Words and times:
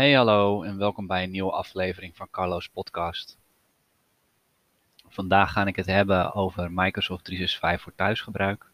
Hey 0.00 0.12
hallo 0.12 0.62
en 0.62 0.78
welkom 0.78 1.06
bij 1.06 1.22
een 1.22 1.30
nieuwe 1.30 1.52
aflevering 1.52 2.16
van 2.16 2.30
Carlo's 2.30 2.68
podcast. 2.68 3.38
Vandaag 5.08 5.52
ga 5.52 5.66
ik 5.66 5.76
het 5.76 5.86
hebben 5.86 6.34
over 6.34 6.72
Microsoft 6.72 7.24
365 7.24 7.82
voor 7.82 7.94
thuisgebruik. 7.94 8.70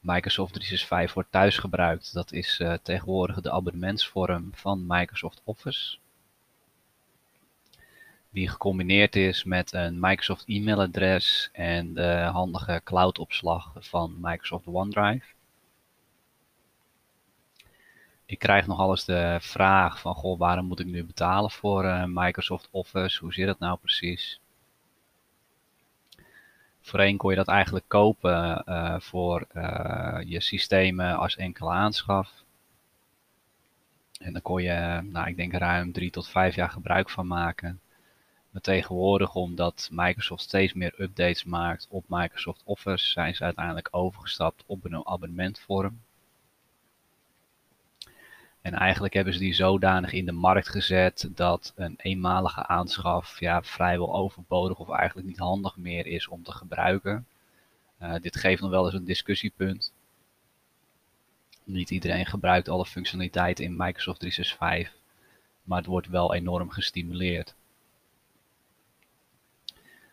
Microsoft 0.00 0.52
365 0.52 1.12
voor 1.12 1.26
thuisgebruik, 1.30 2.12
dat 2.12 2.32
is 2.32 2.58
uh, 2.60 2.74
tegenwoordig 2.82 3.40
de 3.40 3.50
abonnementsvorm 3.50 4.50
van 4.52 4.84
Microsoft 4.86 5.40
Office. 5.44 5.98
Die 8.30 8.48
gecombineerd 8.48 9.16
is 9.16 9.44
met 9.44 9.72
een 9.72 10.00
Microsoft 10.00 10.44
e-mailadres 10.46 11.48
en 11.52 11.94
de 11.94 12.28
handige 12.32 12.80
cloudopslag 12.84 13.72
van 13.78 14.16
Microsoft 14.20 14.66
OneDrive 14.66 15.26
ik 18.26 18.38
krijg 18.38 18.66
nog 18.66 18.78
alles 18.78 19.04
de 19.04 19.38
vraag 19.40 20.00
van, 20.00 20.14
goh, 20.14 20.38
waarom 20.38 20.66
moet 20.66 20.80
ik 20.80 20.86
nu 20.86 21.04
betalen 21.04 21.50
voor 21.50 21.84
uh, 21.84 22.04
Microsoft 22.06 22.68
Office? 22.70 23.18
Hoe 23.20 23.32
zit 23.32 23.46
dat 23.46 23.58
nou 23.58 23.78
precies? 23.78 24.40
Voorheen 26.80 27.16
kon 27.16 27.30
je 27.30 27.36
dat 27.36 27.48
eigenlijk 27.48 27.84
kopen 27.88 28.62
uh, 28.68 29.00
voor 29.00 29.46
uh, 29.54 30.18
je 30.24 30.40
systemen 30.40 31.16
als 31.16 31.36
enkele 31.36 31.70
aanschaf. 31.70 32.32
En 34.20 34.32
dan 34.32 34.42
kon 34.42 34.62
je, 34.62 35.00
nou, 35.02 35.28
ik 35.28 35.36
denk 35.36 35.52
ruim 35.52 35.92
drie 35.92 36.10
tot 36.10 36.28
vijf 36.28 36.54
jaar 36.54 36.70
gebruik 36.70 37.10
van 37.10 37.26
maken. 37.26 37.80
Maar 38.50 38.62
tegenwoordig, 38.62 39.34
omdat 39.34 39.88
Microsoft 39.92 40.42
steeds 40.42 40.72
meer 40.72 40.94
updates 40.98 41.44
maakt 41.44 41.86
op 41.90 42.04
Microsoft 42.08 42.62
Office, 42.64 43.08
zijn 43.08 43.34
ze 43.34 43.44
uiteindelijk 43.44 43.88
overgestapt 43.90 44.62
op 44.66 44.84
een 44.84 45.06
abonnementvorm. 45.06 46.00
En 48.64 48.74
eigenlijk 48.74 49.14
hebben 49.14 49.32
ze 49.32 49.38
die 49.38 49.54
zodanig 49.54 50.12
in 50.12 50.26
de 50.26 50.32
markt 50.32 50.68
gezet 50.68 51.28
dat 51.34 51.72
een 51.76 51.94
eenmalige 51.96 52.66
aanschaf 52.66 53.40
ja, 53.40 53.62
vrijwel 53.62 54.14
overbodig 54.14 54.78
of 54.78 54.90
eigenlijk 54.90 55.26
niet 55.26 55.38
handig 55.38 55.76
meer 55.76 56.06
is 56.06 56.28
om 56.28 56.42
te 56.42 56.52
gebruiken. 56.52 57.26
Uh, 58.02 58.14
dit 58.20 58.36
geeft 58.36 58.60
nog 58.60 58.70
wel 58.70 58.84
eens 58.84 58.94
een 58.94 59.04
discussiepunt. 59.04 59.92
Niet 61.64 61.90
iedereen 61.90 62.26
gebruikt 62.26 62.68
alle 62.68 62.86
functionaliteiten 62.86 63.64
in 63.64 63.76
Microsoft 63.76 64.20
365, 64.20 65.00
maar 65.62 65.78
het 65.78 65.86
wordt 65.86 66.08
wel 66.08 66.34
enorm 66.34 66.70
gestimuleerd. 66.70 67.54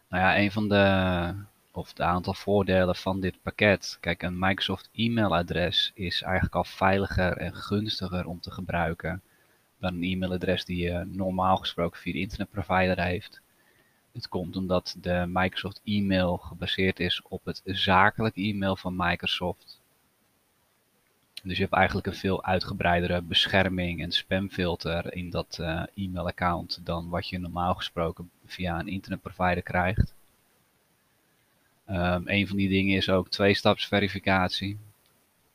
Nou 0.08 0.24
ja, 0.24 0.38
een 0.38 0.52
van 0.52 0.70
de 0.70 1.34
of 1.72 1.90
het 1.90 2.02
aantal 2.02 2.34
voordelen 2.34 2.96
van 2.96 3.20
dit 3.20 3.42
pakket. 3.42 3.98
Kijk, 4.00 4.24
een 4.24 4.40
Microsoft 4.40 4.90
e-mailadres 4.94 5.92
is 5.94 6.22
eigenlijk 6.22 6.56
al 6.56 6.64
veiliger 6.64 7.38
en 7.38 7.56
gunstiger 7.56 8.26
om 8.26 8.40
te 8.40 8.52
gebruiken 8.52 9.22
dan 9.82 9.94
een 9.94 10.04
e-mailadres 10.04 10.66
die 10.66 10.78
je 10.78 11.04
normaal 11.08 11.58
gesproken 11.58 12.00
via 12.00 12.14
de 12.14 12.20
internetprovider 12.20 13.04
heeft. 13.04 13.42
Het 14.12 14.28
komt 14.28 14.56
omdat 14.56 14.96
de 15.02 15.26
Microsoft 15.28 15.82
e-mail 15.84 16.38
gebaseerd 16.38 17.00
is 17.00 17.22
op 17.22 17.46
het 17.46 17.62
zakelijk 17.66 18.36
e-mail 18.36 18.76
van 18.76 18.96
Microsoft. 18.96 19.80
Dus 21.44 21.56
je 21.56 21.64
hebt 21.64 21.76
eigenlijk 21.76 22.08
een 22.08 22.16
veel 22.16 22.44
uitgebreidere 22.44 23.22
bescherming 23.22 24.02
en 24.02 24.12
spamfilter 24.12 25.14
in 25.14 25.30
dat 25.30 25.58
uh, 25.62 25.84
e-mailaccount 25.96 26.80
dan 26.84 27.10
wat 27.10 27.28
je 27.28 27.40
normaal 27.40 27.74
gesproken 27.74 28.30
via 28.46 28.80
een 28.80 28.88
internetprovider 28.88 29.64
krijgt. 29.64 30.14
Um, 31.92 32.24
een 32.26 32.48
van 32.48 32.58
die 32.58 32.70
dingen 32.70 32.98
is 32.98 33.10
ook 33.10 33.30
tweestapsverificatie. 33.30 34.78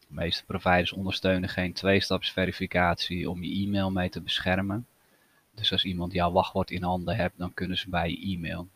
De 0.00 0.14
meeste 0.14 0.44
providers 0.44 0.92
ondersteunen 0.92 1.48
geen 1.48 1.72
tweestapsverificatie 1.72 3.30
om 3.30 3.42
je 3.42 3.66
e-mail 3.66 3.90
mee 3.90 4.08
te 4.08 4.20
beschermen. 4.20 4.86
Dus 5.54 5.72
als 5.72 5.84
iemand 5.84 6.12
jouw 6.12 6.32
wachtwoord 6.32 6.70
in 6.70 6.82
handen 6.82 7.16
hebt, 7.16 7.38
dan 7.38 7.54
kunnen 7.54 7.78
ze 7.78 7.88
bij 7.88 8.10
je 8.10 8.34
e-mail. 8.34 8.68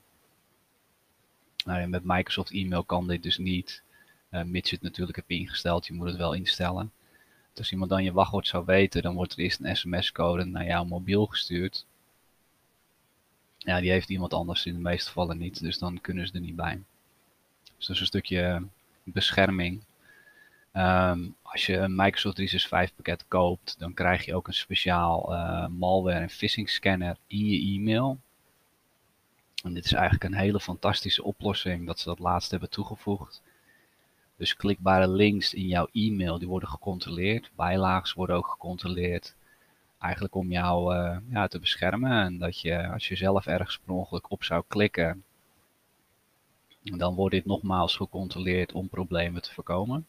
Nou, 1.65 1.87
met 1.87 2.05
Microsoft 2.05 2.51
e-mail 2.51 2.85
kan 2.85 3.09
dit 3.09 3.23
dus 3.23 3.39
niet, 3.39 3.83
uh, 4.31 4.43
mits 4.43 4.71
je 4.71 4.77
het 4.77 4.85
natuurlijk 4.85 5.17
hebt 5.17 5.31
ingesteld. 5.31 5.87
Je 5.87 5.93
moet 5.93 6.09
het 6.09 6.17
wel 6.17 6.33
instellen. 6.33 6.93
Dus 7.51 7.59
als 7.59 7.73
iemand 7.73 7.91
dan 7.91 8.05
je 8.05 8.13
wachtwoord 8.13 8.47
zou 8.47 8.65
weten, 8.65 9.03
dan 9.03 9.15
wordt 9.15 9.33
er 9.33 9.39
eerst 9.39 9.61
een 9.61 9.77
sms-code 9.77 10.45
naar 10.45 10.65
jouw 10.65 10.85
mobiel 10.85 11.27
gestuurd. 11.27 11.87
Die 13.59 13.91
heeft 13.91 14.09
iemand 14.09 14.35
anders 14.35 14.67
in 14.67 14.75
de 14.75 14.81
meeste 14.81 15.07
gevallen 15.07 15.39
niet, 15.39 15.61
dus 15.61 15.79
dan 15.79 16.01
kunnen 16.01 16.27
ze 16.27 16.33
er 16.33 16.41
niet 16.41 16.57
bij. 16.57 16.81
Dus 17.81 17.89
dat 17.89 17.97
is 17.97 18.01
een 18.01 18.09
stukje 18.09 18.63
bescherming. 19.03 19.83
Um, 20.73 21.37
als 21.43 21.67
je 21.67 21.77
een 21.77 21.95
Microsoft 21.95 22.35
365 22.37 22.97
pakket 22.97 23.25
koopt, 23.29 23.79
dan 23.79 23.95
krijg 23.95 24.25
je 24.25 24.35
ook 24.35 24.47
een 24.47 24.55
speciaal 24.55 25.33
uh, 25.33 25.67
malware 25.67 26.19
en 26.19 26.31
phishing 26.31 26.71
scanner 26.71 27.17
in 27.27 27.47
je 27.47 27.75
e-mail. 27.75 28.19
En 29.63 29.75
dit 29.75 29.85
is 29.85 29.93
eigenlijk 29.93 30.25
een 30.25 30.39
hele 30.39 30.61
fantastische 30.61 31.23
oplossing 31.23 31.87
dat 31.87 31.99
ze 31.99 32.09
dat 32.09 32.19
laatst 32.19 32.51
hebben 32.51 32.71
toegevoegd. 32.71 33.43
Dus 34.37 34.57
klikbare 34.57 35.09
links 35.09 35.55
in 35.55 35.67
jouw 35.67 35.89
e-mail, 35.93 36.39
die 36.39 36.49
worden 36.49 36.69
gecontroleerd. 36.69 37.51
Bijlagen 37.57 38.17
worden 38.17 38.37
ook 38.37 38.49
gecontroleerd. 38.49 39.35
Eigenlijk 39.99 40.35
om 40.35 40.51
jou 40.51 40.95
uh, 40.95 41.17
ja, 41.31 41.49
te 41.49 41.59
beschermen. 41.59 42.13
En 42.13 42.39
dat 42.39 42.61
je, 42.61 42.89
als 42.89 43.09
je 43.09 43.17
zelf 43.17 43.47
ergens 43.47 43.79
per 43.79 43.95
ongeluk 43.95 44.31
op 44.31 44.45
zou 44.45 44.65
klikken, 44.69 45.25
dan 46.83 47.15
wordt 47.15 47.35
dit 47.35 47.47
nogmaals 47.47 47.97
gecontroleerd 47.97 48.73
om 48.73 48.89
problemen 48.89 49.43
te 49.43 49.53
voorkomen. 49.53 50.07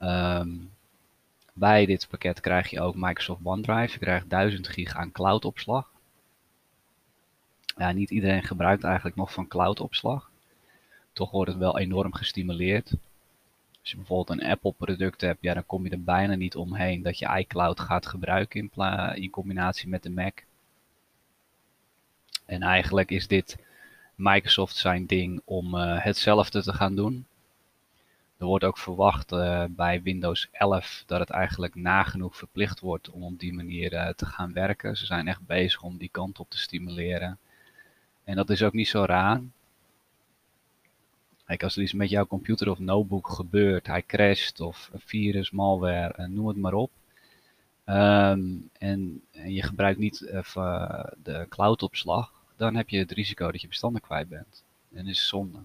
Um, 0.00 0.70
bij 1.52 1.86
dit 1.86 2.06
pakket 2.10 2.40
krijg 2.40 2.70
je 2.70 2.80
ook 2.80 2.94
Microsoft 2.94 3.40
OneDrive. 3.44 3.92
Je 3.92 3.98
krijgt 3.98 4.30
1000 4.30 4.68
gig 4.68 4.94
aan 4.94 5.12
cloudopslag. 5.12 5.90
Ja, 7.76 7.92
niet 7.92 8.10
iedereen 8.10 8.42
gebruikt 8.42 8.84
eigenlijk 8.84 9.16
nog 9.16 9.32
van 9.32 9.48
cloudopslag. 9.48 10.30
Toch 11.12 11.30
wordt 11.30 11.50
het 11.50 11.60
wel 11.60 11.78
enorm 11.78 12.14
gestimuleerd. 12.14 12.90
Als 13.80 13.90
je 13.90 13.96
bijvoorbeeld 13.96 14.40
een 14.40 14.46
Apple 14.46 14.72
product 14.72 15.20
hebt, 15.20 15.42
ja, 15.42 15.54
dan 15.54 15.66
kom 15.66 15.84
je 15.84 15.90
er 15.90 16.02
bijna 16.02 16.34
niet 16.34 16.56
omheen 16.56 17.02
dat 17.02 17.18
je 17.18 17.38
iCloud 17.38 17.80
gaat 17.80 18.06
gebruiken 18.06 18.60
in, 18.60 18.84
in 19.14 19.30
combinatie 19.30 19.88
met 19.88 20.02
de 20.02 20.10
Mac. 20.10 20.42
En 22.46 22.62
eigenlijk 22.62 23.10
is 23.10 23.26
dit 23.26 23.56
Microsoft 24.16 24.76
zijn 24.76 25.06
ding 25.06 25.40
om 25.44 25.74
uh, 25.74 26.02
hetzelfde 26.04 26.62
te 26.62 26.72
gaan 26.72 26.94
doen. 26.94 27.26
Er 28.38 28.46
wordt 28.46 28.64
ook 28.64 28.78
verwacht 28.78 29.32
uh, 29.32 29.64
bij 29.68 30.02
Windows 30.02 30.48
11 30.52 31.02
dat 31.06 31.20
het 31.20 31.30
eigenlijk 31.30 31.74
nagenoeg 31.74 32.36
verplicht 32.36 32.80
wordt 32.80 33.10
om 33.10 33.22
op 33.22 33.38
die 33.38 33.52
manier 33.52 33.92
uh, 33.92 34.08
te 34.08 34.26
gaan 34.26 34.52
werken. 34.52 34.96
Ze 34.96 35.06
zijn 35.06 35.28
echt 35.28 35.46
bezig 35.46 35.82
om 35.82 35.96
die 35.96 36.08
kant 36.08 36.38
op 36.38 36.50
te 36.50 36.58
stimuleren. 36.58 37.38
En 38.24 38.36
dat 38.36 38.50
is 38.50 38.62
ook 38.62 38.72
niet 38.72 38.88
zo 38.88 39.04
raar. 39.04 39.40
Kijk, 41.44 41.62
als 41.62 41.76
er 41.76 41.82
iets 41.82 41.92
met 41.92 42.10
jouw 42.10 42.26
computer 42.26 42.70
of 42.70 42.78
notebook 42.78 43.28
gebeurt, 43.28 43.86
hij 43.86 44.02
crasht 44.06 44.60
of 44.60 44.90
een 44.92 45.00
virus, 45.00 45.50
malware, 45.50 46.28
noem 46.28 46.46
het 46.48 46.56
maar 46.56 46.74
op. 46.74 46.90
Um, 47.86 48.70
en, 48.78 49.22
en, 49.32 49.52
je 49.52 49.62
gebruikt 49.62 49.98
niet 49.98 50.18
de 51.22 51.46
cloudopslag, 51.48 52.32
dan 52.56 52.74
heb 52.74 52.88
je 52.88 52.98
het 52.98 53.12
risico 53.12 53.50
dat 53.50 53.60
je 53.60 53.68
bestanden 53.68 54.00
kwijt 54.00 54.28
bent. 54.28 54.64
En 54.92 55.06
is 55.06 55.28
zonde. 55.28 55.58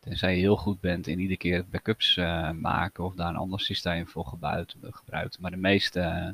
Tenzij 0.00 0.34
je 0.34 0.40
heel 0.40 0.56
goed 0.56 0.80
bent 0.80 1.06
in 1.06 1.18
iedere 1.18 1.38
keer 1.38 1.64
backups 1.70 2.16
uh, 2.16 2.50
maken 2.50 3.04
of 3.04 3.14
daar 3.14 3.28
een 3.28 3.36
ander 3.36 3.60
systeem 3.60 4.08
voor 4.08 4.26
gebruikt. 4.26 5.38
Maar 5.38 5.50
de 5.50 5.56
meeste 5.56 6.00
uh, 6.00 6.30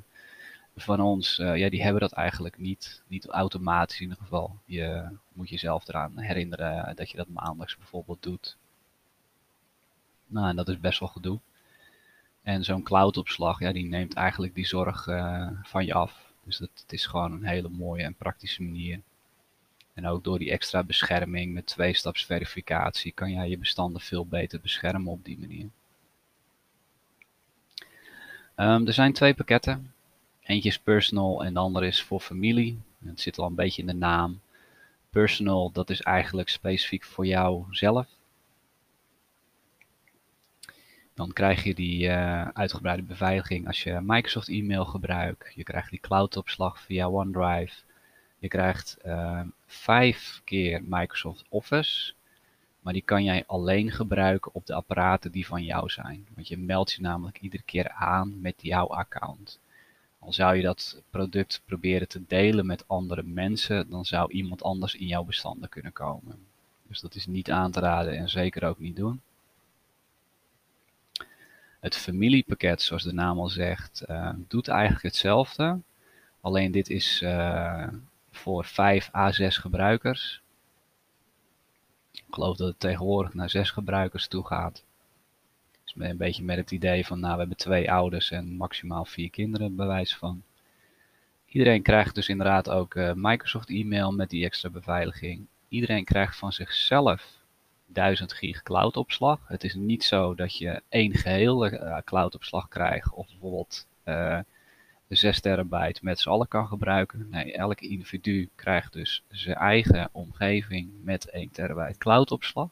van 0.76 1.00
ons, 1.00 1.38
uh, 1.38 1.56
ja, 1.56 1.68
die 1.68 1.82
hebben 1.82 2.00
dat 2.00 2.12
eigenlijk 2.12 2.58
niet. 2.58 3.02
Niet 3.06 3.26
automatisch 3.26 3.96
in 3.96 4.02
ieder 4.02 4.18
geval. 4.18 4.58
Je 4.64 5.08
moet 5.32 5.48
jezelf 5.48 5.88
eraan 5.88 6.18
herinneren 6.18 6.96
dat 6.96 7.10
je 7.10 7.16
dat 7.16 7.28
maandelijks 7.28 7.76
bijvoorbeeld 7.76 8.22
doet. 8.22 8.56
Nou, 10.26 10.48
en 10.48 10.56
dat 10.56 10.68
is 10.68 10.80
best 10.80 11.00
wel 11.00 11.08
gedoe. 11.08 11.38
En 12.42 12.64
zo'n 12.64 12.82
cloudopslag, 12.82 13.58
ja, 13.58 13.72
die 13.72 13.86
neemt 13.86 14.14
eigenlijk 14.14 14.54
die 14.54 14.66
zorg 14.66 15.04
van 15.62 15.84
je 15.86 15.94
af. 15.94 16.32
Dus 16.44 16.58
dat, 16.58 16.70
het 16.74 16.92
is 16.92 17.06
gewoon 17.06 17.32
een 17.32 17.44
hele 17.44 17.68
mooie 17.68 18.02
en 18.02 18.14
praktische 18.14 18.62
manier 18.62 19.00
en 19.94 20.06
ook 20.06 20.24
door 20.24 20.38
die 20.38 20.50
extra 20.50 20.82
bescherming 20.82 21.54
met 21.54 21.66
tweestapsverificatie 21.66 23.12
kan 23.12 23.32
jij 23.32 23.48
je 23.48 23.58
bestanden 23.58 24.00
veel 24.00 24.26
beter 24.26 24.60
beschermen 24.60 25.12
op 25.12 25.24
die 25.24 25.38
manier. 25.38 25.68
Um, 28.56 28.86
er 28.86 28.92
zijn 28.92 29.12
twee 29.12 29.34
pakketten. 29.34 29.92
Eentje 30.42 30.68
is 30.68 30.78
personal 30.78 31.44
en 31.44 31.52
de 31.54 31.60
andere 31.60 31.86
is 31.86 32.02
voor 32.02 32.20
familie. 32.20 32.80
Het 33.04 33.20
zit 33.20 33.38
al 33.38 33.46
een 33.46 33.54
beetje 33.54 33.82
in 33.82 33.88
de 33.88 33.94
naam. 33.94 34.40
Personal, 35.10 35.70
dat 35.72 35.90
is 35.90 36.00
eigenlijk 36.00 36.48
specifiek 36.48 37.04
voor 37.04 37.26
jou 37.26 37.64
zelf. 37.70 38.06
Dan 41.14 41.32
krijg 41.32 41.64
je 41.64 41.74
die 41.74 42.06
uh, 42.06 42.48
uitgebreide 42.48 43.02
beveiliging 43.02 43.66
als 43.66 43.82
je 43.82 44.00
Microsoft 44.02 44.48
e-mail 44.48 44.84
gebruikt. 44.84 45.52
Je 45.54 45.62
krijgt 45.62 45.90
die 45.90 46.00
cloudopslag 46.00 46.80
via 46.80 47.08
OneDrive. 47.08 47.74
Je 48.44 48.50
krijgt 48.50 48.96
uh, 49.06 49.40
vijf 49.66 50.40
keer 50.44 50.82
Microsoft 50.86 51.44
Office. 51.48 52.12
Maar 52.80 52.92
die 52.92 53.02
kan 53.02 53.24
jij 53.24 53.44
alleen 53.46 53.90
gebruiken 53.90 54.54
op 54.54 54.66
de 54.66 54.74
apparaten 54.74 55.30
die 55.32 55.46
van 55.46 55.64
jou 55.64 55.88
zijn. 55.88 56.26
Want 56.34 56.48
je 56.48 56.58
meldt 56.58 56.92
je 56.92 57.02
namelijk 57.02 57.40
iedere 57.40 57.62
keer 57.62 57.88
aan 57.90 58.40
met 58.40 58.54
jouw 58.62 58.86
account. 58.86 59.60
Al 60.18 60.32
zou 60.32 60.56
je 60.56 60.62
dat 60.62 61.02
product 61.10 61.62
proberen 61.64 62.08
te 62.08 62.26
delen 62.26 62.66
met 62.66 62.88
andere 62.88 63.22
mensen, 63.22 63.90
dan 63.90 64.04
zou 64.04 64.32
iemand 64.32 64.62
anders 64.62 64.94
in 64.94 65.06
jouw 65.06 65.24
bestanden 65.24 65.68
kunnen 65.68 65.92
komen. 65.92 66.46
Dus 66.88 67.00
dat 67.00 67.14
is 67.14 67.26
niet 67.26 67.50
aan 67.50 67.70
te 67.70 67.80
raden 67.80 68.16
en 68.16 68.28
zeker 68.28 68.64
ook 68.64 68.78
niet 68.78 68.96
doen. 68.96 69.20
Het 71.80 71.96
familiepakket, 71.96 72.82
zoals 72.82 73.02
de 73.02 73.12
naam 73.12 73.38
al 73.38 73.48
zegt, 73.48 74.04
uh, 74.08 74.30
doet 74.48 74.68
eigenlijk 74.68 75.02
hetzelfde. 75.02 75.78
Alleen 76.40 76.72
dit 76.72 76.90
is 76.90 77.20
uh, 77.22 77.88
voor 78.36 78.64
5 78.64 79.14
à 79.14 79.32
6 79.32 79.56
gebruikers. 79.56 80.42
Ik 82.12 82.24
geloof 82.30 82.56
dat 82.56 82.68
het 82.68 82.80
tegenwoordig 82.80 83.34
naar 83.34 83.50
6 83.50 83.70
gebruikers 83.70 84.26
toe 84.26 84.46
gaat. 84.46 84.84
Dus 85.84 85.94
een 85.96 86.16
beetje 86.16 86.42
met 86.42 86.56
het 86.56 86.70
idee 86.70 87.06
van, 87.06 87.20
nou, 87.20 87.32
we 87.32 87.38
hebben 87.38 87.56
twee 87.56 87.92
ouders 87.92 88.30
en 88.30 88.56
maximaal 88.56 89.04
vier 89.04 89.30
kinderen, 89.30 89.76
bewijs 89.76 90.16
van. 90.16 90.42
Iedereen 91.46 91.82
krijgt 91.82 92.14
dus 92.14 92.28
inderdaad 92.28 92.70
ook 92.70 92.94
uh, 92.94 93.12
Microsoft 93.14 93.68
e-mail 93.68 94.12
met 94.12 94.30
die 94.30 94.44
extra 94.44 94.70
beveiliging. 94.70 95.46
Iedereen 95.68 96.04
krijgt 96.04 96.36
van 96.36 96.52
zichzelf 96.52 97.42
1000 97.86 98.32
gig 98.32 98.62
cloudopslag. 98.62 99.40
Het 99.48 99.64
is 99.64 99.74
niet 99.74 100.04
zo 100.04 100.34
dat 100.34 100.58
je 100.58 100.82
één 100.88 101.14
geheel 101.14 101.66
uh, 101.66 101.98
cloudopslag 102.04 102.68
krijgt 102.68 103.12
of 103.12 103.26
bijvoorbeeld 103.26 103.86
uh, 104.04 104.38
6 105.08 105.40
terabyte 105.40 106.00
met 106.02 106.20
z'n 106.20 106.28
allen 106.28 106.48
kan 106.48 106.66
gebruiken. 106.66 107.28
Nee, 107.30 107.52
elke 107.52 107.88
individu 107.88 108.50
krijgt 108.54 108.92
dus 108.92 109.22
zijn 109.28 109.56
eigen 109.56 110.08
omgeving 110.12 110.90
met 111.02 111.30
1 111.30 111.50
terabyte 111.50 111.98
cloudopslag. 111.98 112.70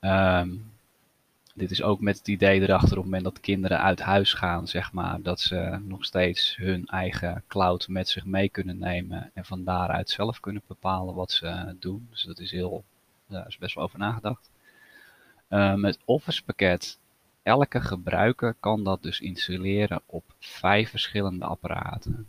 Um, 0.00 0.70
dit 1.54 1.70
is 1.70 1.82
ook 1.82 2.00
met 2.00 2.18
het 2.18 2.28
idee 2.28 2.60
erachter 2.60 2.90
op 2.90 2.96
het 2.96 3.04
moment 3.04 3.24
dat 3.24 3.40
kinderen 3.40 3.80
uit 3.80 4.00
huis 4.00 4.32
gaan, 4.32 4.68
zeg 4.68 4.92
maar, 4.92 5.22
dat 5.22 5.40
ze 5.40 5.78
nog 5.82 6.04
steeds 6.04 6.56
hun 6.56 6.86
eigen 6.86 7.44
cloud 7.48 7.88
met 7.88 8.08
zich 8.08 8.24
mee 8.24 8.48
kunnen 8.48 8.78
nemen 8.78 9.30
en 9.34 9.44
van 9.44 9.64
daaruit 9.64 10.10
zelf 10.10 10.40
kunnen 10.40 10.62
bepalen 10.66 11.14
wat 11.14 11.32
ze 11.32 11.76
doen. 11.80 12.06
Dus 12.10 12.22
dat 12.22 12.38
is 12.38 12.50
heel, 12.50 12.84
daar 13.26 13.46
is 13.46 13.58
best 13.58 13.74
wel 13.74 13.84
over 13.84 13.98
nagedacht. 13.98 14.50
Um, 15.48 15.84
het 15.84 15.98
Office 16.04 16.44
pakket, 16.44 16.98
elke 17.50 17.80
gebruiker 17.80 18.54
kan 18.60 18.84
dat 18.84 19.02
dus 19.02 19.20
installeren 19.20 20.02
op 20.06 20.24
vijf 20.38 20.90
verschillende 20.90 21.44
apparaten. 21.44 22.28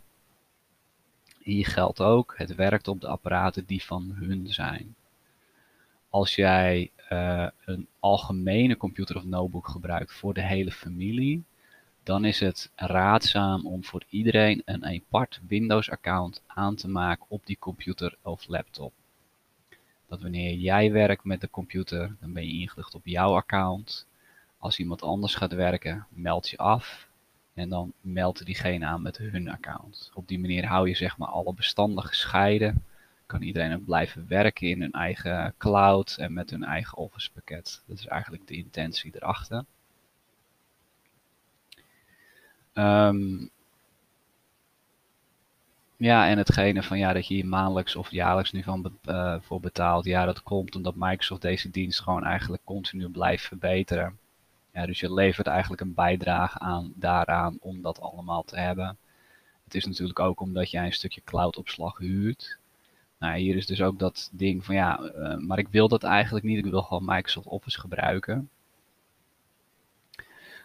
Hier 1.38 1.66
geldt 1.66 2.00
ook, 2.00 2.34
het 2.36 2.54
werkt 2.54 2.88
op 2.88 3.00
de 3.00 3.06
apparaten 3.06 3.64
die 3.66 3.82
van 3.82 4.10
hun 4.14 4.48
zijn. 4.48 4.94
Als 6.10 6.34
jij 6.34 6.90
uh, 7.12 7.48
een 7.64 7.86
algemene 8.00 8.76
computer 8.76 9.16
of 9.16 9.24
notebook 9.24 9.68
gebruikt 9.68 10.12
voor 10.12 10.34
de 10.34 10.42
hele 10.42 10.72
familie, 10.72 11.42
dan 12.02 12.24
is 12.24 12.40
het 12.40 12.70
raadzaam 12.76 13.66
om 13.66 13.84
voor 13.84 14.04
iedereen 14.08 14.62
een 14.64 14.84
apart 14.84 15.40
Windows-account 15.48 16.42
aan 16.46 16.74
te 16.74 16.88
maken 16.88 17.26
op 17.28 17.46
die 17.46 17.58
computer 17.58 18.16
of 18.22 18.48
laptop. 18.48 18.92
Dat 20.08 20.22
wanneer 20.22 20.54
jij 20.54 20.92
werkt 20.92 21.24
met 21.24 21.40
de 21.40 21.50
computer, 21.50 22.16
dan 22.20 22.32
ben 22.32 22.46
je 22.46 22.60
ingelicht 22.60 22.94
op 22.94 23.06
jouw 23.06 23.34
account. 23.34 24.06
Als 24.62 24.78
iemand 24.78 25.02
anders 25.02 25.34
gaat 25.34 25.52
werken, 25.52 26.06
meld 26.08 26.48
je 26.48 26.56
af 26.56 27.08
en 27.54 27.68
dan 27.68 27.92
meldt 28.00 28.44
diegene 28.44 28.86
aan 28.86 29.02
met 29.02 29.16
hun 29.18 29.48
account. 29.48 30.10
Op 30.14 30.28
die 30.28 30.38
manier 30.38 30.66
hou 30.66 30.88
je 30.88 30.94
zeg 30.94 31.18
maar 31.18 31.28
alle 31.28 31.54
bestanden 31.54 32.04
gescheiden 32.04 32.84
kan 33.26 33.42
iedereen 33.42 33.74
ook 33.74 33.84
blijven 33.84 34.28
werken 34.28 34.68
in 34.68 34.80
hun 34.80 34.92
eigen 34.92 35.54
cloud 35.58 36.16
en 36.18 36.32
met 36.32 36.50
hun 36.50 36.64
eigen 36.64 36.98
Office 36.98 37.30
pakket. 37.32 37.82
Dat 37.86 37.98
is 37.98 38.06
eigenlijk 38.06 38.46
de 38.46 38.54
intentie 38.54 39.12
erachter. 39.14 39.64
Um, 42.74 43.50
ja, 45.96 46.28
en 46.28 46.38
hetgene 46.38 46.82
van 46.82 46.98
ja, 46.98 47.12
dat 47.12 47.26
je 47.26 47.34
hier 47.34 47.46
maandelijks 47.46 47.96
of 47.96 48.10
jaarlijks 48.10 48.52
nu 48.52 48.62
van 48.62 48.98
uh, 49.04 49.36
voor 49.40 49.60
betaalt, 49.60 50.04
ja, 50.04 50.24
dat 50.24 50.42
komt 50.42 50.76
omdat 50.76 50.94
Microsoft 50.96 51.42
deze 51.42 51.70
dienst 51.70 52.00
gewoon 52.00 52.24
eigenlijk 52.24 52.64
continu 52.64 53.08
blijft 53.08 53.44
verbeteren. 53.44 54.20
Ja, 54.72 54.86
dus 54.86 55.00
je 55.00 55.14
levert 55.14 55.46
eigenlijk 55.46 55.80
een 55.80 55.94
bijdrage 55.94 56.58
aan 56.58 56.92
daaraan 56.96 57.56
om 57.60 57.82
dat 57.82 58.00
allemaal 58.00 58.42
te 58.42 58.58
hebben. 58.58 58.98
Het 59.64 59.74
is 59.74 59.86
natuurlijk 59.86 60.18
ook 60.18 60.40
omdat 60.40 60.70
jij 60.70 60.84
een 60.84 60.92
stukje 60.92 61.22
cloudopslag 61.24 61.98
huurt. 61.98 62.58
Nou, 63.18 63.38
hier 63.38 63.56
is 63.56 63.66
dus 63.66 63.82
ook 63.82 63.98
dat 63.98 64.30
ding 64.32 64.64
van 64.64 64.74
ja, 64.74 65.00
uh, 65.00 65.36
maar 65.36 65.58
ik 65.58 65.68
wil 65.68 65.88
dat 65.88 66.02
eigenlijk 66.02 66.44
niet. 66.44 66.64
Ik 66.64 66.70
wil 66.70 66.82
gewoon 66.82 67.04
Microsoft 67.04 67.46
Office 67.46 67.80
gebruiken. 67.80 68.50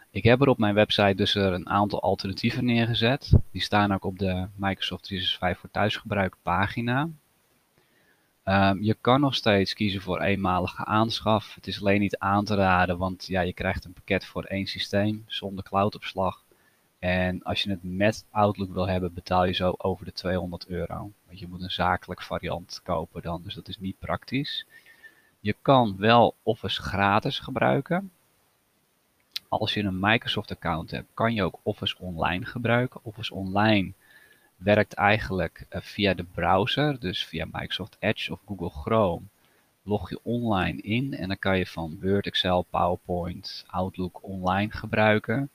Ik 0.09 0.23
heb 0.23 0.41
er 0.41 0.47
op 0.47 0.57
mijn 0.57 0.73
website 0.73 1.15
dus 1.15 1.35
er 1.35 1.53
een 1.53 1.69
aantal 1.69 2.01
alternatieven 2.01 2.65
neergezet. 2.65 3.33
Die 3.51 3.61
staan 3.61 3.93
ook 3.93 4.05
op 4.05 4.19
de 4.19 4.47
Microsoft 4.55 5.03
365 5.03 5.59
voor 5.59 5.71
thuisgebruik 5.71 6.35
pagina. 6.41 7.09
Um, 8.49 8.83
je 8.83 8.97
kan 9.01 9.19
nog 9.19 9.35
steeds 9.35 9.73
kiezen 9.73 10.01
voor 10.01 10.21
eenmalige 10.21 10.85
aanschaf. 10.85 11.55
Het 11.55 11.67
is 11.67 11.79
alleen 11.79 11.99
niet 11.99 12.17
aan 12.17 12.45
te 12.45 12.55
raden, 12.55 12.97
want 12.97 13.25
ja, 13.25 13.41
je 13.41 13.53
krijgt 13.53 13.85
een 13.85 13.93
pakket 13.93 14.25
voor 14.25 14.43
één 14.43 14.67
systeem 14.67 15.23
zonder 15.27 15.63
cloudopslag. 15.63 16.43
En 16.99 17.43
als 17.43 17.63
je 17.63 17.69
het 17.69 17.83
met 17.83 18.25
Outlook 18.31 18.73
wil 18.73 18.87
hebben, 18.87 19.13
betaal 19.13 19.45
je 19.45 19.53
zo 19.53 19.73
over 19.77 20.05
de 20.05 20.11
200 20.11 20.67
euro. 20.67 21.11
Want 21.25 21.39
je 21.39 21.47
moet 21.47 21.61
een 21.61 21.71
zakelijk 21.71 22.21
variant 22.21 22.79
kopen 22.83 23.21
dan, 23.21 23.41
dus 23.43 23.53
dat 23.53 23.67
is 23.67 23.79
niet 23.79 23.99
praktisch. 23.99 24.65
Je 25.39 25.55
kan 25.61 25.95
wel 25.97 26.35
Office 26.43 26.81
gratis 26.81 27.39
gebruiken. 27.39 28.11
Als 29.47 29.73
je 29.73 29.83
een 29.83 29.99
Microsoft 29.99 30.51
account 30.51 30.91
hebt, 30.91 31.07
kan 31.13 31.33
je 31.33 31.43
ook 31.43 31.59
Office 31.63 31.95
Online 31.99 32.45
gebruiken. 32.45 32.99
Office 33.03 33.33
Online 33.33 33.93
werkt 34.57 34.93
eigenlijk 34.93 35.65
uh, 35.69 35.81
via 35.81 36.13
de 36.13 36.23
browser, 36.23 36.99
dus 36.99 37.25
via 37.25 37.45
Microsoft 37.45 37.95
Edge 37.99 38.31
of 38.31 38.39
Google 38.45 38.69
Chrome. 38.69 39.21
Log 39.83 40.09
je 40.09 40.19
online 40.23 40.81
in 40.81 41.13
en 41.13 41.27
dan 41.27 41.39
kan 41.39 41.57
je 41.57 41.67
van 41.67 41.97
Word, 42.01 42.25
Excel, 42.25 42.65
PowerPoint, 42.69 43.65
Outlook 43.67 44.19
online 44.21 44.71
gebruiken. 44.71 45.49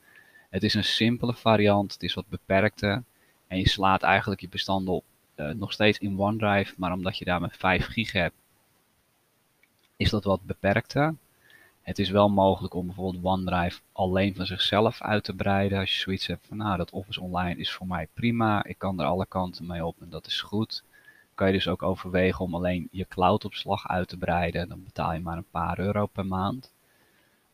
Het 0.50 0.62
is 0.62 0.74
een 0.74 0.84
simpele 0.84 1.34
variant, 1.34 1.92
het 1.92 2.02
is 2.02 2.14
wat 2.14 2.28
beperkter. 2.28 3.02
En 3.46 3.58
je 3.58 3.68
slaat 3.68 4.02
eigenlijk 4.02 4.40
je 4.40 4.48
bestanden 4.48 4.94
op, 4.94 5.04
uh, 5.36 5.50
nog 5.50 5.72
steeds 5.72 5.98
in 5.98 6.18
OneDrive, 6.18 6.74
maar 6.76 6.92
omdat 6.92 7.18
je 7.18 7.24
daar 7.24 7.40
met 7.40 7.56
5 7.56 7.86
gig 7.86 8.12
hebt, 8.12 8.34
is 9.96 10.10
dat 10.10 10.24
wat 10.24 10.42
beperkter. 10.42 11.14
Het 11.82 11.98
is 11.98 12.10
wel 12.10 12.28
mogelijk 12.28 12.74
om 12.74 12.86
bijvoorbeeld 12.86 13.24
OneDrive 13.24 13.80
alleen 13.92 14.34
van 14.34 14.46
zichzelf 14.46 15.00
uit 15.00 15.24
te 15.24 15.34
breiden. 15.34 15.78
Als 15.78 15.94
je 15.94 16.00
zoiets 16.00 16.26
hebt 16.26 16.46
van, 16.46 16.56
nou, 16.56 16.76
dat 16.76 16.90
Office 16.90 17.20
Online 17.20 17.60
is 17.60 17.72
voor 17.72 17.86
mij 17.86 18.08
prima. 18.14 18.64
Ik 18.64 18.78
kan 18.78 19.00
er 19.00 19.06
alle 19.06 19.26
kanten 19.26 19.66
mee 19.66 19.84
op 19.84 20.00
en 20.00 20.10
dat 20.10 20.26
is 20.26 20.40
goed. 20.40 20.84
Kan 21.34 21.46
je 21.46 21.52
dus 21.52 21.68
ook 21.68 21.82
overwegen 21.82 22.44
om 22.44 22.54
alleen 22.54 22.88
je 22.90 23.06
cloudopslag 23.06 23.88
uit 23.88 24.08
te 24.08 24.16
breiden. 24.16 24.68
Dan 24.68 24.84
betaal 24.84 25.12
je 25.12 25.20
maar 25.20 25.36
een 25.36 25.50
paar 25.50 25.78
euro 25.78 26.06
per 26.06 26.26
maand. 26.26 26.72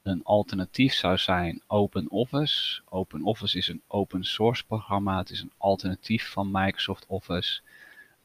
Een 0.02 0.24
alternatief 0.24 0.94
zou 0.94 1.16
zijn 1.16 1.62
OpenOffice. 1.66 2.82
OpenOffice 2.88 3.58
is 3.58 3.68
een 3.68 3.82
open 3.86 4.24
source 4.24 4.66
programma. 4.66 5.18
Het 5.18 5.30
is 5.30 5.40
een 5.40 5.52
alternatief 5.56 6.30
van 6.30 6.48
Microsoft 6.50 7.06
Office. 7.06 7.60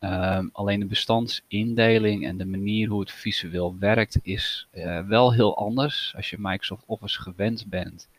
Um, 0.03 0.49
alleen 0.53 0.79
de 0.79 0.85
bestandsindeling 0.85 2.25
en 2.25 2.37
de 2.37 2.45
manier 2.45 2.89
hoe 2.89 2.99
het 2.99 3.11
visueel 3.11 3.77
werkt 3.79 4.19
is 4.23 4.67
uh, 4.73 5.07
wel 5.07 5.33
heel 5.33 5.57
anders. 5.57 6.13
Als 6.15 6.29
je 6.29 6.37
Microsoft 6.39 6.83
Office 6.85 7.21
gewend 7.21 7.65
bent 7.69 8.09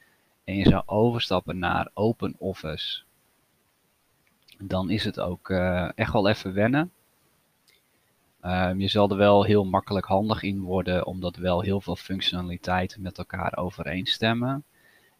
en 0.44 0.56
je 0.56 0.68
zou 0.68 0.82
overstappen 0.86 1.58
naar 1.58 1.90
OpenOffice, 1.94 3.02
dan 4.58 4.90
is 4.90 5.04
het 5.04 5.20
ook 5.20 5.48
uh, 5.48 5.90
echt 5.94 6.12
wel 6.12 6.28
even 6.28 6.54
wennen. 6.54 6.92
Um, 8.42 8.80
je 8.80 8.88
zal 8.88 9.10
er 9.10 9.16
wel 9.16 9.44
heel 9.44 9.64
makkelijk 9.64 10.06
handig 10.06 10.42
in 10.42 10.60
worden, 10.60 11.06
omdat 11.06 11.36
wel 11.36 11.60
heel 11.60 11.80
veel 11.80 11.96
functionaliteiten 11.96 13.02
met 13.02 13.18
elkaar 13.18 13.56
overeenstemmen. 13.56 14.64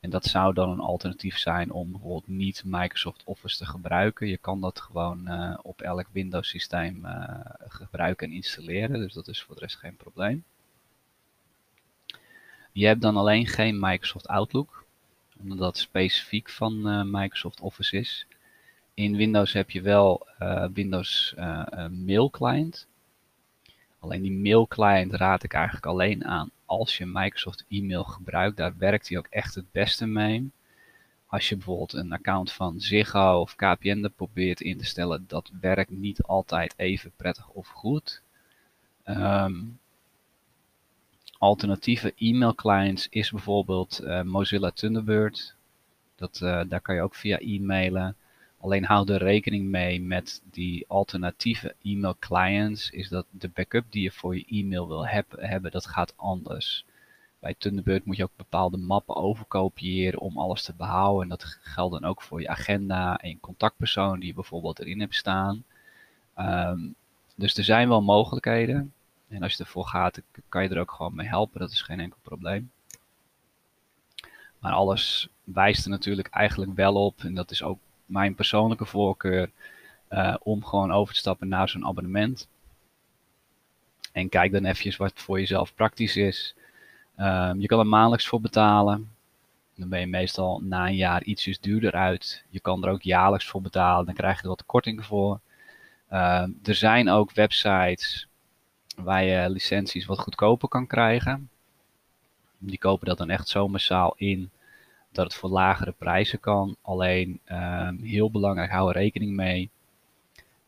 En 0.05 0.11
dat 0.11 0.25
zou 0.25 0.55
dan 0.55 0.71
een 0.71 0.81
alternatief 0.81 1.39
zijn 1.39 1.73
om 1.73 1.91
bijvoorbeeld 1.91 2.29
niet 2.29 2.63
Microsoft 2.65 3.23
Office 3.25 3.57
te 3.57 3.67
gebruiken. 3.67 4.27
Je 4.27 4.37
kan 4.37 4.61
dat 4.61 4.81
gewoon 4.81 5.25
uh, 5.29 5.59
op 5.63 5.81
elk 5.81 6.07
Windows 6.13 6.49
systeem 6.49 7.05
uh, 7.05 7.41
gebruiken 7.69 8.27
en 8.27 8.35
installeren, 8.35 9.01
dus 9.01 9.13
dat 9.13 9.29
is 9.29 9.43
voor 9.43 9.55
de 9.55 9.61
rest 9.61 9.77
geen 9.77 9.97
probleem. 9.97 10.45
Je 12.73 12.87
hebt 12.87 13.01
dan 13.01 13.17
alleen 13.17 13.47
geen 13.47 13.79
Microsoft 13.79 14.29
Outlook, 14.29 14.85
omdat 15.39 15.59
dat 15.59 15.79
specifiek 15.79 16.51
van 16.51 16.89
uh, 16.89 17.03
Microsoft 17.05 17.61
Office 17.61 17.97
is. 17.97 18.27
In 18.95 19.17
Windows 19.17 19.53
heb 19.53 19.71
je 19.71 19.83
wel 19.83 20.27
Windows 20.73 21.35
Mail 21.91 22.31
Client. 22.31 22.87
Alleen 24.05 24.23
die 24.23 24.33
mail 24.33 24.67
client 24.67 25.13
raad 25.13 25.43
ik 25.43 25.53
eigenlijk 25.53 25.87
alleen 25.87 26.25
aan 26.25 26.51
als 26.65 26.97
je 26.97 27.07
Microsoft 27.07 27.65
e-mail 27.69 28.05
gebruikt. 28.05 28.57
Daar 28.57 28.75
werkt 28.79 29.09
hij 29.09 29.19
ook 29.19 29.27
echt 29.31 29.55
het 29.55 29.73
beste 29.73 30.07
mee. 30.07 30.51
Als 31.27 31.49
je 31.49 31.55
bijvoorbeeld 31.55 31.93
een 31.93 32.13
account 32.13 32.53
van 32.53 32.81
Ziggo 32.81 33.41
of 33.41 33.55
KPN 33.55 34.13
probeert 34.17 34.61
in 34.61 34.79
te 34.79 34.85
stellen, 34.85 35.25
dat 35.27 35.51
werkt 35.61 35.91
niet 35.91 36.23
altijd 36.23 36.75
even 36.77 37.13
prettig 37.17 37.49
of 37.49 37.69
goed. 37.69 38.23
Um, 39.05 39.79
alternatieve 41.39 42.13
e-mail 42.17 42.55
clients 42.55 43.07
is 43.11 43.31
bijvoorbeeld 43.31 44.01
uh, 44.03 44.23
Mozilla 44.23 44.71
Thunderbird. 44.71 45.55
Dat, 46.17 46.41
eh, 46.41 46.61
daar 46.69 46.81
kan 46.81 46.95
je 46.95 47.03
ook 47.03 47.15
via 47.15 47.39
e-mailen. 47.39 48.17
Alleen 48.65 48.85
hou 48.85 49.13
er 49.13 49.23
rekening 49.23 49.65
mee 49.65 50.03
met 50.03 50.43
die 50.51 50.85
alternatieve 50.89 51.75
e-mail 51.83 52.17
clients. 52.19 52.91
Is 52.91 53.09
dat 53.09 53.27
de 53.31 53.49
backup 53.49 53.85
die 53.91 54.03
je 54.03 54.11
voor 54.11 54.37
je 54.37 54.45
e-mail 54.47 54.89
wil 54.89 55.07
hebben, 55.07 55.71
dat 55.71 55.87
gaat 55.87 56.13
anders. 56.17 56.85
Bij 57.39 57.55
Thunderbird 57.59 58.05
moet 58.05 58.17
je 58.17 58.23
ook 58.23 58.37
bepaalde 58.37 58.77
mappen 58.77 59.17
overkopiëren 59.17 60.19
om 60.21 60.39
alles 60.39 60.63
te 60.63 60.75
behouden. 60.75 61.23
En 61.23 61.29
dat 61.29 61.45
geldt 61.45 61.93
dan 61.93 62.05
ook 62.05 62.23
voor 62.23 62.41
je 62.41 62.49
agenda 62.49 63.17
en 63.19 63.29
je 63.29 63.41
contactpersoon 63.41 64.19
die 64.19 64.29
je 64.29 64.35
bijvoorbeeld 64.35 64.79
erin 64.79 65.01
hebt 65.01 65.15
staan. 65.15 65.65
Ehm, 66.35 66.81
dus 67.35 67.57
er 67.57 67.65
zijn 67.65 67.89
wel 67.89 68.03
mogelijkheden. 68.03 68.93
En 69.29 69.43
als 69.43 69.53
je 69.53 69.65
ervoor 69.65 69.87
gaat, 69.87 70.21
kan 70.49 70.63
je 70.63 70.69
er 70.69 70.81
ook 70.81 70.93
gewoon 70.93 71.15
mee 71.15 71.29
helpen. 71.29 71.61
Dat 71.61 71.71
is 71.71 71.83
geen 71.83 72.01
enkel 72.01 72.19
probleem. 72.23 72.71
Maar 74.59 74.73
alles 74.73 75.29
wijst 75.45 75.85
er 75.85 75.91
natuurlijk 75.91 76.29
eigenlijk 76.29 76.75
wel 76.75 76.95
op. 76.95 77.21
En 77.21 77.35
dat 77.35 77.51
is 77.51 77.63
ook 77.63 77.79
mijn 78.07 78.35
persoonlijke 78.35 78.87
voorkeur. 78.87 79.51
Uh, 80.11 80.35
om 80.43 80.65
gewoon 80.65 80.93
over 80.93 81.15
te 81.15 81.21
stappen 81.21 81.49
naar 81.49 81.69
zo'n 81.69 81.87
abonnement. 81.87 82.49
En 84.13 84.29
kijk 84.29 84.53
dan 84.53 84.65
even 84.65 84.99
wat 84.99 85.13
voor 85.15 85.39
jezelf 85.39 85.75
praktisch 85.75 86.17
is. 86.17 86.55
Um, 87.17 87.61
je 87.61 87.67
kan 87.67 87.79
er 87.79 87.87
maandelijks 87.87 88.27
voor 88.27 88.41
betalen. 88.41 89.11
Dan 89.75 89.89
ben 89.89 90.01
je 90.01 90.07
meestal 90.07 90.61
na 90.61 90.87
een 90.87 90.97
jaar 90.97 91.23
ietsjes 91.23 91.61
duurder 91.61 91.93
uit. 91.93 92.45
Je 92.51 92.61
kan 92.61 92.85
er 92.85 92.91
ook 92.91 93.03
jaarlijks 93.03 93.47
voor 93.47 93.63
betalen. 93.63 94.07
Dan 94.07 94.15
krijg 94.15 94.37
je 94.37 94.43
er 94.43 94.49
wat 94.49 94.67
korting 94.67 95.05
voor. 95.05 95.41
Uh, 96.13 96.47
er 96.63 96.75
zijn 96.75 97.09
ook 97.09 97.33
websites 97.33 98.29
waar 98.97 99.25
je 99.25 99.51
licenties 99.51 100.07
wat 100.07 100.19
goedkoper 100.19 100.69
kan 100.69 100.87
krijgen. 100.87 101.51
Die 102.59 102.79
kopen 102.79 103.07
dat 103.07 103.19
dan 103.19 103.31
echt 103.31 103.49
zo 103.49 103.69
massaal 103.69 104.15
in 104.17 104.51
dat 105.15 105.25
het 105.25 105.35
voor 105.35 105.51
lagere 105.51 105.93
prijzen 105.93 106.41
kan. 106.41 106.77
Alleen 106.83 107.41
uh, 107.47 107.89
heel 108.03 108.31
belangrijk, 108.31 108.71
hou 108.71 108.89
er 108.89 108.97
rekening 108.97 109.33
mee 109.33 109.71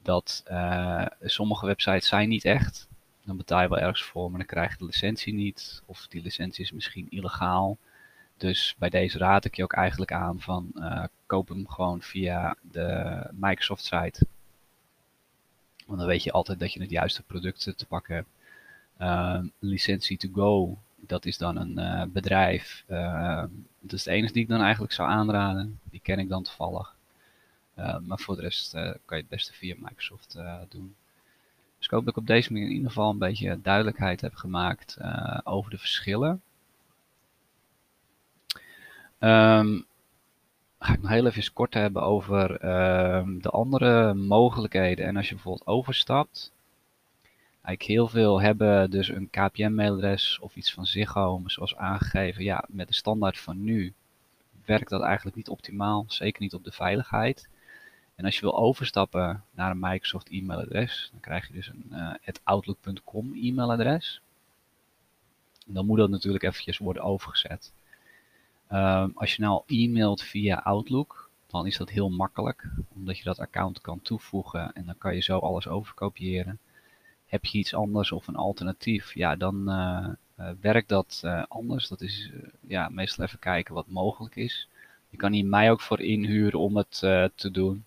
dat 0.03 0.45
uh, 0.50 1.07
sommige 1.23 1.67
websites 1.67 2.09
zijn 2.09 2.29
niet 2.29 2.45
echt. 2.45 2.88
Dan 3.25 3.37
betaal 3.37 3.62
je 3.62 3.69
wel 3.69 3.79
ergens 3.79 4.03
voor, 4.03 4.29
maar 4.31 4.38
dan 4.38 4.49
krijg 4.49 4.71
je 4.71 4.79
de 4.79 4.85
licentie 4.85 5.35
niet. 5.35 5.83
Of 5.87 6.07
die 6.09 6.23
licentie 6.23 6.65
is 6.65 6.73
misschien 6.73 7.07
illegaal. 7.11 7.79
Dus 8.37 8.75
bij 8.79 8.91
deze 8.91 9.19
raad 9.19 9.45
ik 9.45 9.57
je 9.57 9.62
ook 9.62 9.73
eigenlijk 9.73 10.12
aan 10.12 10.41
van 10.41 10.71
uh, 10.75 11.05
koop 11.26 11.49
hem 11.49 11.69
gewoon 11.69 12.03
via 12.03 12.57
de 12.61 13.21
Microsoft 13.33 13.85
site. 13.85 14.26
Want 15.87 15.99
dan 15.99 16.09
weet 16.09 16.23
je 16.23 16.33
altijd 16.33 16.59
dat 16.59 16.73
je 16.73 16.81
het 16.81 16.91
juiste 16.91 17.23
product 17.23 17.73
te 17.76 17.87
pakken 17.87 18.15
hebt. 18.15 18.29
Uh, 19.00 19.38
licentie 19.59 20.17
to 20.17 20.29
go, 20.33 20.79
dat 20.97 21.25
is 21.25 21.38
dan 21.38 21.57
een 21.57 21.79
uh, 21.79 22.03
bedrijf. 22.12 22.85
Dat 23.88 23.99
is 23.99 24.05
de 24.05 24.11
enige 24.11 24.33
die 24.33 24.43
ik 24.43 24.49
dan 24.49 24.61
eigenlijk 24.61 24.93
zou 24.93 25.09
aanraden. 25.09 25.81
Die 25.90 26.00
ken 26.00 26.19
ik 26.19 26.28
dan 26.28 26.43
toevallig. 26.43 26.95
maar 27.75 28.19
voor 28.19 28.37
de 28.37 28.43
rest 28.43 28.71
kan 28.73 28.97
je 29.07 29.14
het 29.14 29.28
beste 29.28 29.52
via 29.52 29.75
Microsoft 29.78 30.38
doen. 30.69 30.95
Dus 31.76 31.87
ik 31.87 31.90
hoop 31.90 32.05
dat 32.05 32.16
ik 32.16 32.16
op 32.16 32.26
deze 32.26 32.52
manier 32.52 32.69
in 32.69 32.75
ieder 32.75 32.88
geval 32.88 33.11
een 33.11 33.19
beetje 33.19 33.61
duidelijkheid 33.62 34.21
heb 34.21 34.35
gemaakt 34.35 34.97
over 35.45 35.71
de 35.71 35.78
verschillen. 35.78 36.43
Um, 39.21 39.87
ga 40.78 40.93
ik 40.93 41.02
nog 41.02 41.11
heel 41.11 41.26
even 41.26 41.52
kort 41.52 41.75
hebben 41.75 42.02
over 42.02 42.50
uh, 42.64 43.40
de 43.40 43.50
andere 43.50 44.14
mogelijkheden. 44.14 45.07
En 45.07 45.16
als 45.16 45.28
je 45.28 45.35
bijvoorbeeld 45.35 45.66
overstapt, 45.66 46.52
eigenlijk 47.67 47.99
heel 47.99 48.09
veel 48.09 48.41
hebben 48.41 48.91
dus 48.91 49.09
een 49.09 49.31
KPN-mailadres 49.31 50.39
of 50.41 50.57
iets 50.57 50.73
van 50.73 50.87
Ziggo, 50.87 51.43
zoals 51.47 51.77
aangegeven. 51.77 52.45
Ja, 52.45 52.65
met 52.69 52.89
de 52.89 52.95
standaard 52.95 53.39
van 53.39 53.65
nu 53.65 53.95
werkt 54.65 54.91
dat 54.91 55.03
eigenlijk 55.03 55.37
niet 55.37 55.49
optimaal, 55.49 56.05
zeker 56.09 56.43
niet 56.43 56.55
op 56.55 56.65
de 56.65 56.73
veiligheid. 56.73 57.49
En 58.15 58.25
als 58.25 58.35
je 58.35 58.41
wil 58.41 58.59
overstappen 58.59 59.45
naar 59.51 59.71
een 59.71 59.79
Microsoft 59.81 60.29
e-mailadres, 60.29 61.09
dan 61.13 61.21
krijg 61.21 61.47
je 61.47 61.53
dus 61.53 61.69
een 61.69 61.87
uh, 61.91 62.35
outlook.com 62.43 63.35
e-mailadres. 63.35 64.21
Dan 65.67 65.87
moet 65.87 65.99
dat 65.99 66.11
natuurlijk 66.11 66.45
eventjes 66.45 66.79
worden 66.79 67.03
overgezet. 67.03 67.73
Um, 68.73 69.13
als 69.15 69.37
je 69.37 69.43
nou 69.43 69.63
e-mailt 69.67 70.23
via 70.23 70.57
Outlook, 70.57 71.31
dan 71.47 71.67
is 71.67 71.77
dat 71.77 71.91
heel 71.91 72.11
makkelijk, 72.11 72.69
omdat 72.95 73.19
je 73.19 73.25
dat 73.25 73.39
account 73.39 73.81
kan 73.81 74.03
toevoegen 74.03 74.73
en 74.73 74.85
dan 74.85 74.99
kan 74.99 75.15
je 75.15 75.23
zo 75.23 75.39
alles 75.39 75.69
overkopiëren. 75.69 76.59
Heb 77.26 77.45
je 77.45 77.59
iets 77.59 77.75
anders 77.75 78.12
of 78.12 78.26
een 78.26 78.37
alternatief, 78.37 79.14
ja, 79.14 79.37
dan 79.37 79.71
uh, 79.71 80.09
werkt 80.61 80.88
dat 80.88 81.23
uh, 81.25 81.45
anders. 81.49 81.88
Dat 81.88 82.00
is 82.00 82.30
ja, 82.61 82.88
meestal 82.88 83.25
even 83.25 83.38
kijken 83.38 83.75
wat 83.75 83.88
mogelijk 83.88 84.37
is. 84.37 84.68
Je 85.09 85.16
kan 85.16 85.33
hier 85.33 85.47
mij 85.47 85.71
ook 85.71 85.80
voor 85.80 86.00
inhuren 86.00 86.61
om 86.61 86.76
het 86.76 86.99
te 87.35 87.50
doen. 87.52 87.85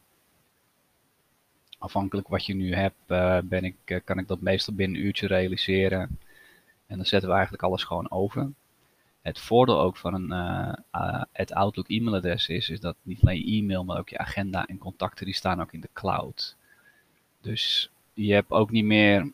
Afhankelijk 1.77 2.27
wat 2.27 2.45
je 2.45 2.53
nu 2.53 2.73
hebt, 2.73 3.05
ben 3.49 3.63
ik, 3.63 4.01
kan 4.05 4.17
ik 4.17 4.27
dat 4.27 4.41
meestal 4.41 4.73
binnen 4.73 4.99
een 4.99 5.05
uurtje 5.05 5.27
realiseren. 5.27 6.19
En 6.87 6.95
dan 6.95 7.05
zetten 7.05 7.29
we 7.29 7.35
eigenlijk 7.35 7.63
alles 7.63 7.83
gewoon 7.83 8.11
over. 8.11 8.51
Het 9.21 9.39
voordeel 9.39 9.79
ook 9.79 9.97
van 9.97 10.13
een 10.13 10.31
uh, 10.91 11.23
het 11.31 11.53
Outlook 11.53 11.89
e-mailadres 11.89 12.47
is, 12.47 12.69
is 12.69 12.79
dat 12.79 12.95
niet 13.01 13.21
alleen 13.21 13.45
je 13.45 13.61
e-mail, 13.61 13.83
maar 13.83 13.97
ook 13.97 14.09
je 14.09 14.17
agenda 14.17 14.65
en 14.65 14.77
contacten, 14.77 15.25
die 15.25 15.35
staan 15.35 15.61
ook 15.61 15.73
in 15.73 15.81
de 15.81 15.89
cloud. 15.93 16.55
Dus 17.41 17.89
je 18.13 18.33
hebt 18.33 18.51
ook 18.51 18.71
niet 18.71 18.85
meer 18.85 19.31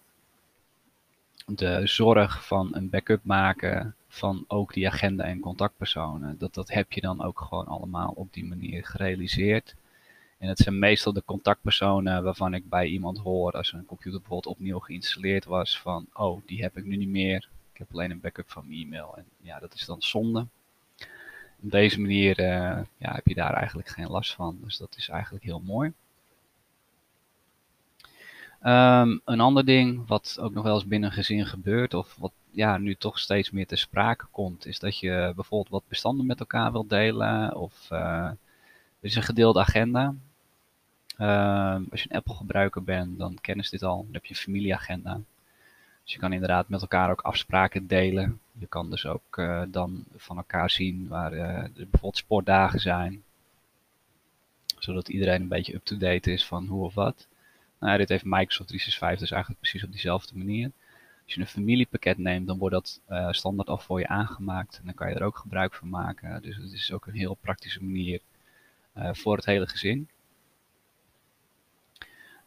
de 1.46 1.82
zorg 1.84 2.46
van 2.46 2.76
een 2.76 2.90
backup 2.90 3.24
maken 3.24 3.96
van 4.08 4.46
ook 4.48 4.74
die 4.74 4.88
agenda 4.88 5.24
en 5.24 5.40
contactpersonen. 5.40 6.38
Dat, 6.38 6.54
dat 6.54 6.70
heb 6.70 6.92
je 6.92 7.02
dan 7.02 7.24
ook 7.24 7.40
gewoon 7.40 7.68
allemaal 7.68 8.12
op 8.16 8.34
die 8.34 8.46
manier 8.46 8.86
gerealiseerd. 8.86 9.76
En 10.38 10.48
het 10.48 10.58
zijn 10.58 10.80
meestal 10.80 11.14
de 11.14 11.24
contactpersonen 11.26 12.24
waarvan 12.24 12.54
ik 12.54 12.70
bij 12.70 12.88
iemand 12.88 13.18
hoor 13.18 13.52
als 13.52 13.74
een 13.74 13.86
computer 13.86 14.20
bijvoorbeeld 14.20 14.56
opnieuw 14.56 14.80
geïnstalleerd 14.80 15.46
was 15.46 15.80
van, 15.80 16.08
oh, 16.14 16.42
die 16.46 16.62
heb 16.62 16.78
ik 16.78 16.86
nu 16.86 16.96
niet 16.96 17.10
meer. 17.10 17.50
Ik 17.72 17.78
heb 17.78 17.88
alleen 17.92 18.12
een 18.12 18.20
backup 18.20 18.52
van 18.52 18.68
mijn 18.68 18.80
e-mail. 18.80 19.18
En 19.18 19.26
ja, 19.42 19.60
dat 19.60 19.74
is 19.74 19.86
dan 19.86 20.02
zonde. 20.02 20.46
Op 21.64 21.72
deze 21.72 22.02
manier 22.02 22.40
uh, 22.40 22.80
ja, 22.98 23.14
heb 23.14 23.28
je 23.28 23.34
daar 23.34 23.54
eigenlijk 23.54 23.88
geen 23.88 24.08
last 24.08 24.34
van. 24.34 24.58
Dus 24.64 24.78
dat 24.78 24.96
is 24.98 25.10
eigenlijk 25.10 25.44
heel 25.44 25.62
mooi. 25.66 25.94
Um, 28.64 29.22
een 29.26 29.40
ander 29.40 29.66
ding 29.66 30.08
wat 30.08 30.38
ook 30.42 30.54
nog 30.54 30.64
wel 30.64 30.74
eens 30.74 30.88
binnen 30.88 31.10
een 31.10 31.16
gezin 31.16 31.46
gebeurt, 31.46 31.94
of 31.94 32.16
wat 32.20 32.32
ja, 32.52 32.78
nu 32.78 32.96
toch 32.96 33.20
steeds 33.20 33.52
meer 33.52 33.68
te 33.68 33.76
sprake 33.76 34.26
komt, 34.32 34.66
is 34.66 34.80
dat 34.80 35.00
je 35.00 35.32
bijvoorbeeld 35.36 35.70
wat 35.70 35.88
bestanden 35.88 36.26
met 36.26 36.40
elkaar 36.40 36.72
wilt 36.72 36.90
delen. 36.90 37.56
Of 37.56 37.90
uh, 37.92 38.00
er 38.00 38.38
is 39.02 39.16
een 39.16 39.24
gedeelde 39.24 39.60
agenda. 39.60 40.16
Uh, 41.18 41.78
als 41.92 42.04
je 42.04 42.10
een 42.10 42.18
Apple 42.18 42.34
gebruiker 42.34 42.84
bent, 42.84 43.18
dan 43.20 43.38
kennen 43.42 43.66
ze 43.66 43.72
dit 43.72 43.84
al. 43.84 44.04
Dan 44.04 44.14
heb 44.14 44.26
je 44.26 44.34
een 44.34 44.40
familieagenda. 44.40 45.20
Dus 46.04 46.14
je 46.14 46.20
kan 46.20 46.34
inderdaad 46.34 46.70
met 46.70 46.82
elkaar 46.82 47.10
ook 47.10 47.22
afspraken 47.22 47.88
delen. 47.88 48.40
Je 48.60 48.68
kan 48.68 48.90
dus 48.90 49.06
ook 49.06 49.38
uh, 49.38 49.62
dan 49.68 50.04
van 50.16 50.38
elkaar 50.38 50.70
zien 50.70 51.08
waar 51.08 51.34
uh, 51.34 51.42
er 51.42 51.72
bijvoorbeeld 51.74 52.18
sportdagen 52.18 52.80
zijn. 52.80 53.24
Zodat 54.78 55.10
iedereen 55.10 55.42
een 55.42 55.48
beetje 55.48 55.74
up-to-date 55.74 56.32
is 56.32 56.46
van 56.46 56.68
hoe 56.68 56.86
of 56.86 56.94
wat. 56.94 57.28
Dit 57.98 58.10
heeft 58.10 58.24
Microsoft 58.24 58.68
365 58.68 59.20
dus 59.20 59.32
eigenlijk 59.32 59.62
precies 59.62 59.84
op 59.84 59.92
diezelfde 59.92 60.38
manier. 60.38 60.72
Als 61.24 61.34
je 61.34 61.42
een 61.42 61.48
familiepakket 61.48 62.18
neemt, 62.18 62.48
dan 62.48 62.58
wordt 62.58 62.76
dat 62.76 63.02
uh, 63.10 63.32
standaard 63.32 63.70
al 63.70 63.78
voor 63.78 64.00
je 64.00 64.08
aangemaakt. 64.08 64.78
En 64.78 64.86
dan 64.86 64.94
kan 64.94 65.10
je 65.10 65.16
er 65.16 65.24
ook 65.24 65.38
gebruik 65.38 65.74
van 65.74 65.90
maken. 65.90 66.42
Dus 66.42 66.56
het 66.56 66.72
is 66.72 66.92
ook 66.92 67.06
een 67.08 67.14
heel 67.14 67.38
praktische 67.42 67.84
manier 67.84 68.22
voor 69.14 69.36
het 69.36 69.46
hele 69.46 69.68
gezin. 69.68 70.10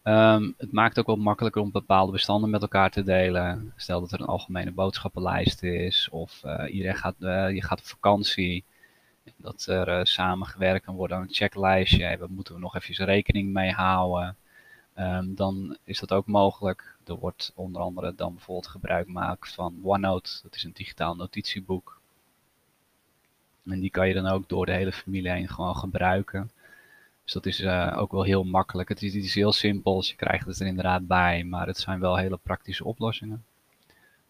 Um, 0.09 0.55
het 0.59 0.73
maakt 0.73 0.99
ook 0.99 1.07
wel 1.07 1.17
makkelijker 1.17 1.63
om 1.63 1.71
bepaalde 1.71 2.13
bestanden 2.13 2.51
met 2.51 2.63
elkaar 2.63 2.91
te 2.91 3.03
delen. 3.03 3.73
Stel 3.77 4.01
dat 4.01 4.13
er 4.13 4.21
een 4.21 4.27
algemene 4.27 4.71
boodschappenlijst 4.71 5.63
is 5.63 6.09
of 6.11 6.43
uh, 6.45 6.75
iedereen 6.75 6.97
gaat, 6.97 7.15
je 7.55 7.63
gaat 7.63 7.79
op 7.79 7.87
vakantie. 7.87 8.65
Dat 9.37 9.67
er 9.67 9.89
uh, 9.89 10.01
samen 10.05 10.47
gewerkt 10.47 10.85
kan 10.85 10.95
worden 10.95 11.17
aan 11.17 11.23
een 11.23 11.35
checklijstje. 11.35 12.17
Daar 12.19 12.31
moeten 12.31 12.55
we 12.55 12.61
nog 12.61 12.77
even 12.77 13.05
rekening 13.05 13.53
mee 13.53 13.71
houden. 13.71 14.37
Um, 14.99 15.35
dan 15.35 15.77
is 15.85 15.99
dat 15.99 16.13
ook 16.13 16.27
mogelijk. 16.27 16.97
Er 17.07 17.15
wordt 17.15 17.53
onder 17.55 17.83
andere 17.83 18.15
dan 18.15 18.35
bijvoorbeeld 18.35 18.67
gebruik 18.67 19.07
gemaakt 19.07 19.55
van 19.55 19.81
OneNote. 19.83 20.31
Dat 20.43 20.55
is 20.55 20.65
een 20.65 20.73
digitaal 20.73 21.15
notitieboek. 21.15 22.01
En 23.65 23.81
die 23.81 23.91
kan 23.91 24.09
je 24.09 24.15
dan 24.15 24.27
ook 24.27 24.49
door 24.49 24.67
de 24.67 24.73
hele 24.73 24.93
familie 24.93 25.31
heen 25.31 25.49
gewoon 25.49 25.77
gebruiken. 25.77 26.51
Dus 27.25 27.33
dat 27.33 27.47
is 27.47 27.61
uh, 27.61 27.95
ook 27.99 28.13
wel 28.13 28.23
heel 28.23 28.45
makkelijk. 28.45 28.89
Het 28.89 29.03
is, 29.03 29.15
het 29.15 29.25
is 29.25 29.35
heel 29.35 29.53
simpel, 29.53 29.97
dus 29.97 30.09
je 30.09 30.17
krijgt 30.17 30.47
het 30.47 30.61
er 30.61 30.67
inderdaad 30.67 31.07
bij, 31.07 31.45
maar 31.45 31.67
het 31.67 31.79
zijn 31.79 32.01
wel 32.01 32.17
hele 32.17 32.39
praktische 32.43 32.85
oplossingen. 32.85 33.45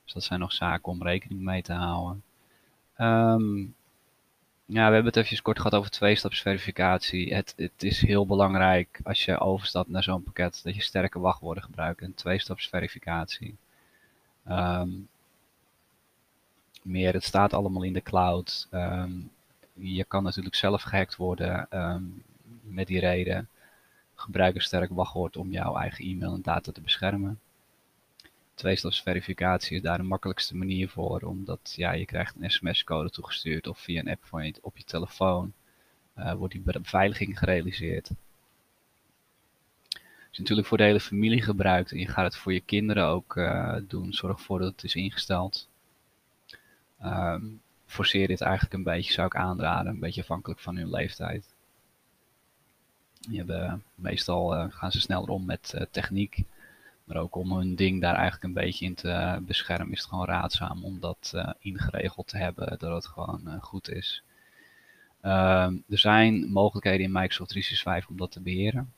Dus 0.05 0.13
dat 0.13 0.23
zijn 0.23 0.41
nog 0.41 0.53
zaken 0.53 0.93
om 0.93 1.03
rekening 1.03 1.41
mee 1.41 1.63
te 1.63 1.73
houden. 1.73 2.23
Um, 2.99 3.75
ja, 4.71 4.89
we 4.89 4.95
hebben 4.95 5.05
het 5.05 5.17
even 5.17 5.43
kort 5.43 5.57
gehad 5.57 5.75
over 5.75 5.91
tweestapsverificatie. 5.91 7.35
Het, 7.35 7.55
het 7.57 7.83
is 7.83 8.01
heel 8.01 8.27
belangrijk 8.27 9.01
als 9.05 9.25
je 9.25 9.39
overstapt 9.39 9.89
naar 9.89 10.03
zo'n 10.03 10.23
pakket 10.23 10.61
dat 10.65 10.75
je 10.75 10.83
sterke 10.83 11.19
wachtwoorden 11.19 11.63
gebruikt 11.63 12.01
en 12.01 12.15
tweestapsverificatie. 12.15 13.57
Um, 14.49 15.09
meer, 16.83 17.13
het 17.13 17.25
staat 17.25 17.53
allemaal 17.53 17.83
in 17.83 17.93
de 17.93 18.03
cloud. 18.03 18.69
Um, 18.71 19.31
je 19.73 20.05
kan 20.05 20.23
natuurlijk 20.23 20.55
zelf 20.55 20.83
gehackt 20.83 21.17
worden 21.17 21.67
ehm, 21.71 22.03
met 22.63 22.87
die 22.87 23.01
reden. 23.01 23.49
Gebruik 24.15 24.55
een 24.55 24.61
sterk 24.61 24.91
wachtwoord 24.91 25.37
om 25.37 25.53
jouw 25.53 25.77
eigen 25.77 26.05
e-mail 26.05 26.35
en 26.35 26.43
data 26.43 26.73
te 26.73 26.81
beschermen. 26.81 27.41
Tweestapsverificatie 28.59 29.77
is 29.77 29.83
daar 29.83 29.97
de 29.99 30.03
makkelijkste 30.03 30.57
manier 30.57 30.89
voor, 30.89 31.21
omdat 31.21 31.73
ja, 31.77 31.93
je 31.93 32.05
krijgt 32.05 32.35
een 32.39 32.51
sms-code 32.51 33.11
toegestuurd 33.11 33.67
of 33.67 33.79
via 33.79 34.01
een 34.01 34.09
app 34.09 34.25
van 34.25 34.47
je, 34.47 34.55
op 34.61 34.77
je 34.77 34.85
telefoon 34.85 35.53
uh, 36.19 36.33
wordt 36.33 36.53
die 36.53 36.63
beveiliging 36.63 37.39
gerealiseerd. 37.39 38.09
Als 39.93 40.37
je 40.37 40.41
natuurlijk 40.41 40.69
voor 40.69 40.77
de 40.77 40.85
hele 40.85 41.01
familie 41.01 41.43
gebruikt 41.43 41.93
en 41.93 41.99
je 41.99 42.07
gaat 42.07 42.25
het 42.25 42.37
voor 42.37 42.53
je 42.53 42.61
kinderen 42.61 43.05
ook 43.05 43.37
uh, 43.37 43.77
doen, 43.89 44.13
zorg 44.13 44.39
ervoor 44.39 44.59
dat 44.59 44.73
het 44.73 44.85
is 44.85 44.95
ingesteld. 44.95 45.69
Um, 47.05 47.61
forceer 47.87 48.27
dit 48.27 48.41
eigenlijk 48.41 48.75
een 48.75 48.83
beetje, 48.83 49.13
zou 49.13 49.27
ik 49.27 49.37
aanraden, 49.37 49.93
een 49.93 50.01
beetje 50.01 50.21
afhankelijk 50.21 50.61
van 50.61 50.77
hun 50.77 50.91
leeftijd. 50.91 51.55
Je 53.31 53.45
hebt, 53.45 53.83
meestal 53.95 54.55
uh, 54.55 54.65
gaan 54.69 54.93
ze 54.93 55.01
sneller 55.01 55.29
om 55.29 55.45
met 55.45 55.87
techniek. 55.91 56.45
Maar 57.09 57.17
ook 57.17 57.35
om 57.35 57.53
hun 57.53 57.75
ding 57.75 58.01
daar 58.01 58.15
eigenlijk 58.15 58.45
een 58.45 58.63
beetje 58.63 58.85
in 58.85 58.95
te 58.95 59.43
beschermen 59.43 59.93
is 59.93 59.99
het 59.99 60.09
gewoon 60.09 60.27
raadzaam 60.27 60.85
om 60.85 61.01
dat 61.01 61.33
uh, 61.35 61.51
ingeregeld 61.59 62.29
te 62.29 62.37
hebben, 62.37 62.79
dat 62.79 62.95
het 62.95 63.07
gewoon 63.07 63.59
goed 63.61 63.91
is. 63.91 64.23
Ehm, 65.21 65.77
er 65.89 65.99
zijn 65.99 66.51
mogelijkheden 66.51 67.07
in 67.07 67.13
Microsoft 67.13 67.51
365 67.51 68.11
om 68.11 68.17
dat 68.17 68.31
te 68.33 68.41
beheren. 68.41 68.93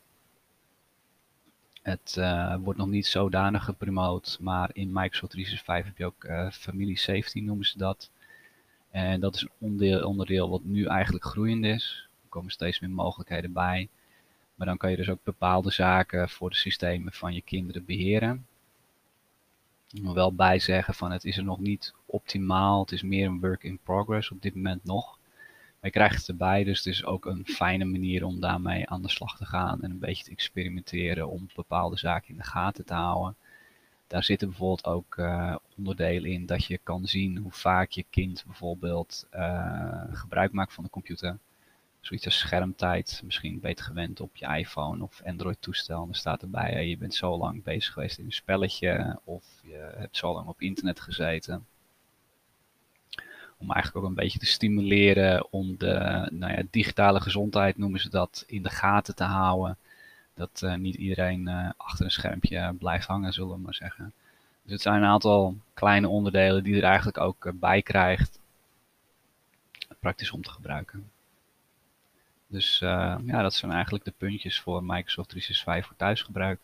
Het 1.82 2.16
uh, 2.18 2.56
wordt 2.60 2.78
nog 2.78 2.88
niet 2.88 3.06
zodanig 3.06 3.64
gepromoot, 3.64 4.38
maar 4.40 4.70
in 4.72 4.92
Microsoft 4.92 5.32
365 5.32 5.86
heb 5.86 5.98
je 5.98 6.04
ook 6.04 6.52
familie 6.54 6.98
safety 6.98 7.40
noemen 7.40 7.66
ze 7.66 7.78
dat. 7.78 8.10
En 8.90 9.20
dat 9.20 9.34
is 9.34 9.42
een 9.42 9.50
onderdeel, 9.58 10.08
onderdeel 10.08 10.50
wat 10.50 10.64
nu 10.64 10.84
eigenlijk 10.84 11.24
groeiend 11.24 11.64
is. 11.64 12.08
Er 12.22 12.28
komen 12.28 12.50
steeds 12.50 12.80
meer 12.80 12.90
mogelijkheden 12.90 13.52
bij. 13.52 13.88
Maar 14.60 14.68
dan 14.68 14.78
kan 14.78 14.90
je 14.90 14.96
dus 14.96 15.08
ook 15.08 15.24
bepaalde 15.24 15.70
zaken 15.70 16.28
voor 16.28 16.50
de 16.50 16.56
systemen 16.56 17.12
van 17.12 17.34
je 17.34 17.42
kinderen 17.42 17.84
beheren. 17.84 18.46
Ik 19.90 20.02
wel 20.02 20.34
bij 20.34 20.58
zeggen 20.58 20.94
van 20.94 21.10
het 21.10 21.24
is 21.24 21.36
er 21.36 21.44
nog 21.44 21.58
niet 21.58 21.94
optimaal. 22.06 22.80
Het 22.80 22.92
is 22.92 23.02
meer 23.02 23.26
een 23.26 23.40
work 23.40 23.62
in 23.62 23.78
progress 23.82 24.30
op 24.30 24.42
dit 24.42 24.54
moment 24.54 24.84
nog. 24.84 25.18
Maar 25.80 25.90
je 25.90 25.90
krijgt 25.90 26.16
het 26.16 26.28
erbij, 26.28 26.64
dus 26.64 26.78
het 26.78 26.86
is 26.86 27.04
ook 27.04 27.24
een 27.24 27.46
fijne 27.46 27.84
manier 27.84 28.24
om 28.24 28.40
daarmee 28.40 28.88
aan 28.88 29.02
de 29.02 29.08
slag 29.08 29.36
te 29.36 29.44
gaan 29.44 29.82
en 29.82 29.90
een 29.90 29.98
beetje 29.98 30.24
te 30.24 30.30
experimenteren 30.30 31.28
om 31.28 31.48
bepaalde 31.54 31.98
zaken 31.98 32.28
in 32.28 32.36
de 32.36 32.44
gaten 32.44 32.84
te 32.84 32.94
houden. 32.94 33.36
Daar 34.06 34.24
zitten 34.24 34.48
bijvoorbeeld 34.48 34.84
ook 34.84 35.16
uh, 35.16 35.56
onderdelen 35.76 36.30
in 36.30 36.46
dat 36.46 36.64
je 36.64 36.80
kan 36.82 37.06
zien 37.06 37.36
hoe 37.36 37.52
vaak 37.52 37.90
je 37.90 38.04
kind 38.10 38.44
bijvoorbeeld 38.46 39.26
uh, 39.34 40.04
gebruik 40.12 40.52
maakt 40.52 40.74
van 40.74 40.84
de 40.84 40.90
computer. 40.90 41.38
Zoiets 42.00 42.24
als 42.24 42.38
schermtijd, 42.38 43.20
misschien 43.24 43.60
beter 43.60 43.84
gewend 43.84 44.20
op 44.20 44.36
je 44.36 44.46
iPhone 44.46 45.02
of 45.02 45.22
Android 45.24 45.56
toestel. 45.60 46.04
Dan 46.04 46.14
staat 46.14 46.42
erbij, 46.42 46.88
je 46.88 46.96
bent 46.96 47.14
zo 47.14 47.38
lang 47.38 47.62
bezig 47.62 47.92
geweest 47.92 48.18
in 48.18 48.24
een 48.24 48.32
spelletje 48.32 49.18
of 49.24 49.44
je 49.62 49.92
hebt 49.96 50.16
zo 50.16 50.32
lang 50.32 50.48
op 50.48 50.60
internet 50.60 51.00
gezeten 51.00 51.66
om 53.60 53.72
eigenlijk 53.72 54.04
ook 54.04 54.10
een 54.10 54.16
beetje 54.16 54.38
te 54.38 54.46
stimuleren 54.46 55.52
om 55.52 55.76
de 55.78 56.26
nou 56.30 56.52
ja, 56.52 56.62
digitale 56.70 57.20
gezondheid, 57.20 57.78
noemen 57.78 58.00
ze 58.00 58.10
dat, 58.10 58.44
in 58.46 58.62
de 58.62 58.70
gaten 58.70 59.14
te 59.14 59.24
houden. 59.24 59.76
Dat 60.34 60.60
uh, 60.64 60.74
niet 60.74 60.94
iedereen 60.94 61.48
uh, 61.48 61.70
achter 61.76 62.04
een 62.04 62.10
schermpje 62.10 62.74
blijft 62.78 63.06
hangen, 63.06 63.32
zullen 63.32 63.52
we 63.52 63.58
maar 63.58 63.74
zeggen. 63.74 64.12
Dus 64.62 64.72
het 64.72 64.80
zijn 64.80 65.02
een 65.02 65.08
aantal 65.08 65.56
kleine 65.74 66.08
onderdelen 66.08 66.64
die 66.64 66.76
er 66.76 66.84
eigenlijk 66.84 67.18
ook 67.18 67.52
bij 67.54 67.82
krijgt. 67.82 68.38
Praktisch 69.98 70.30
om 70.30 70.42
te 70.42 70.50
gebruiken. 70.50 71.10
Dus 72.50 72.78
ja, 72.78 73.42
dat 73.42 73.54
zijn 73.54 73.72
eigenlijk 73.72 74.04
de 74.04 74.14
puntjes 74.16 74.60
voor 74.60 74.84
Microsoft 74.84 75.28
365 75.28 75.86
voor 75.86 75.96
thuisgebruik. 75.96 76.60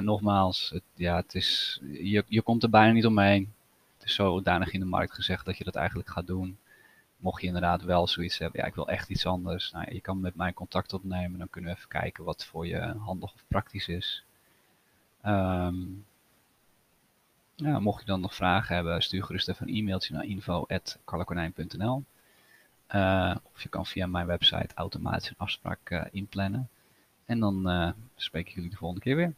nogmaals, 0.00 0.70
het, 0.70 0.82
ja, 0.94 1.16
het 1.16 1.34
is, 1.34 1.80
je, 1.92 2.24
je 2.28 2.42
komt 2.42 2.62
er 2.62 2.70
bijna 2.70 2.92
niet 2.92 3.06
omheen 3.06 3.52
is 4.08 4.14
zodanig 4.14 4.72
in 4.72 4.80
de 4.80 4.86
markt 4.86 5.14
gezegd 5.14 5.44
dat 5.44 5.58
je 5.58 5.64
dat 5.64 5.74
eigenlijk 5.74 6.08
gaat 6.08 6.26
doen. 6.26 6.58
Mocht 7.16 7.40
je 7.40 7.46
inderdaad 7.46 7.82
wel 7.82 8.06
zoiets 8.06 8.38
hebben, 8.38 8.60
ja, 8.60 8.66
ik 8.66 8.74
wil 8.74 8.88
echt 8.88 9.08
iets 9.08 9.26
anders. 9.26 9.72
Nou, 9.72 9.94
je 9.94 10.00
kan 10.00 10.20
met 10.20 10.34
mij 10.34 10.52
contact 10.52 10.92
opnemen, 10.92 11.38
dan 11.38 11.50
kunnen 11.50 11.70
we 11.70 11.76
even 11.76 11.88
kijken 11.88 12.24
wat 12.24 12.44
voor 12.44 12.66
je 12.66 12.94
handig 12.98 13.32
of 13.32 13.44
praktisch 13.48 13.88
is. 13.88 14.24
Ja, 17.54 17.78
mocht 17.78 18.00
je 18.00 18.06
dan 18.06 18.20
nog 18.20 18.34
vragen 18.34 18.74
hebben, 18.74 19.02
stuur 19.02 19.24
gerust 19.24 19.48
even 19.48 19.68
een 19.68 19.74
e-mailtje 19.74 20.14
naar 20.14 20.24
info.carlakonijn.nl 20.24 21.96
uh, 21.96 22.04
Of 23.52 23.62
je 23.62 23.68
kan 23.68 23.86
via 23.86 24.06
mijn 24.06 24.26
website 24.26 24.74
automatisch 24.74 25.28
een 25.28 25.34
afspraak 25.38 25.90
uh, 25.90 26.04
inplannen. 26.10 26.68
En 27.24 27.40
dan 27.40 27.70
uh, 27.70 27.90
spreek 28.16 28.48
ik 28.48 28.54
jullie 28.54 28.70
de 28.70 28.76
volgende 28.76 29.02
keer 29.02 29.16
weer. 29.16 29.34